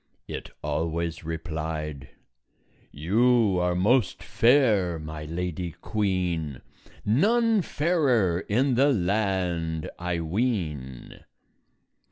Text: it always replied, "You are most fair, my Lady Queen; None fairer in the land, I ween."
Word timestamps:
it 0.27 0.49
always 0.63 1.23
replied, 1.23 2.09
"You 2.91 3.59
are 3.59 3.75
most 3.75 4.23
fair, 4.23 4.97
my 4.97 5.25
Lady 5.25 5.75
Queen; 5.79 6.61
None 7.05 7.61
fairer 7.61 8.39
in 8.49 8.73
the 8.73 8.91
land, 8.91 9.91
I 9.99 10.19
ween." 10.19 11.23